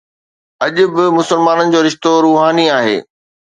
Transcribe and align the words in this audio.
اڄ 0.65 0.75
به 0.93 1.03
مسلمانن 1.17 1.67
جو 1.73 1.79
رشتو 1.87 2.11
روحاني 2.25 2.65
آهي. 2.79 2.97